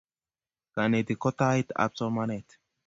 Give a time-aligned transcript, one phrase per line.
[0.73, 2.47] Kanetik ko tait ab somanet